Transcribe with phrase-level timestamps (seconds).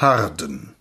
[0.00, 0.76] Harden.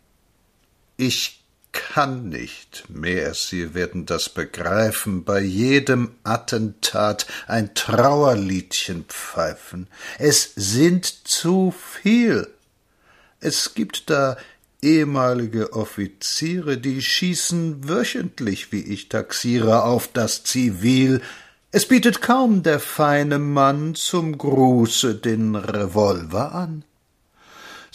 [0.95, 9.88] Ich kann nicht mehr, Sie werden das begreifen, bei jedem Attentat ein Trauerliedchen pfeifen.
[10.20, 12.48] Es sind zu viel.
[13.40, 14.38] Es gibt da
[14.84, 21.21] ehemalige Offiziere, die schießen wöchentlich, wie ich taxiere, auf das Zivil.
[21.71, 26.84] Es bietet kaum der feine Mann zum Gruße den Revolver an.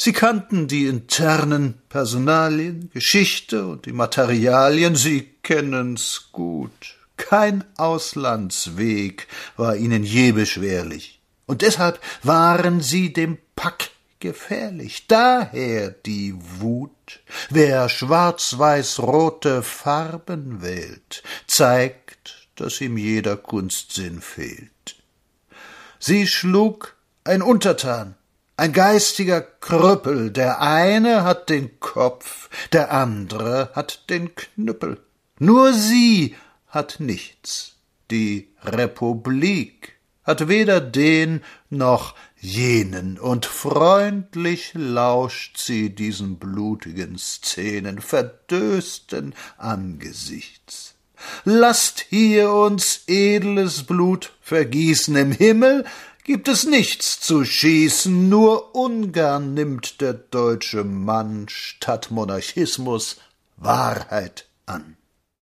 [0.05, 6.97] Sie kannten die internen Personalien, Geschichte und die Materialien, sie kennen's gut.
[7.17, 15.07] Kein Auslandsweg war ihnen je beschwerlich, und deshalb waren sie dem Pack gefährlich.
[15.07, 17.21] Daher die Wut.
[17.51, 24.97] Wer schwarz-weiß-rote Farben wählt, zeigt, dass ihm jeder Kunstsinn fehlt.
[26.01, 28.17] Sie schlug ein Untertan,
[28.57, 35.01] ein geistiger Krüppel, der eine hat den Kopf, der andere hat den Knüppel.
[35.39, 36.37] Nur sie
[36.69, 37.77] hat nichts.
[38.11, 49.35] Die Republik hat weder den noch jenen, und freundlich lauscht sie diesen blutigen Szenen verdösten
[49.57, 50.95] Angesichts.
[51.45, 55.85] Lasst hier uns edles Blut vergießen im Himmel,
[56.25, 63.17] gibt es nichts zu schießen, nur ungern nimmt der deutsche Mann statt Monarchismus
[63.57, 64.97] Wahrheit an.